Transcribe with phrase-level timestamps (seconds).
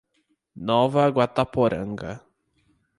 [0.69, 2.11] Nova Guataporanga